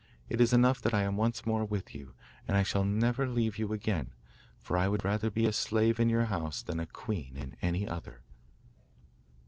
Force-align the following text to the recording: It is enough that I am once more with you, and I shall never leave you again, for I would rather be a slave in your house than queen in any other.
It 0.29 0.41
is 0.41 0.51
enough 0.51 0.81
that 0.81 0.95
I 0.95 1.03
am 1.03 1.15
once 1.15 1.45
more 1.45 1.63
with 1.63 1.93
you, 1.93 2.15
and 2.47 2.57
I 2.57 2.63
shall 2.63 2.83
never 2.83 3.27
leave 3.29 3.59
you 3.59 3.71
again, 3.71 4.15
for 4.59 4.75
I 4.75 4.87
would 4.87 5.05
rather 5.05 5.29
be 5.29 5.45
a 5.45 5.53
slave 5.53 5.99
in 5.99 6.09
your 6.09 6.25
house 6.25 6.63
than 6.63 6.83
queen 6.87 7.37
in 7.37 7.55
any 7.61 7.87
other. 7.87 8.21